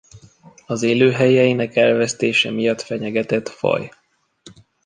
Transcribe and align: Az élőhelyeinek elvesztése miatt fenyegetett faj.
Az 0.65 0.83
élőhelyeinek 0.83 1.75
elvesztése 1.75 2.51
miatt 2.51 2.81
fenyegetett 2.81 3.49
faj. 3.49 3.91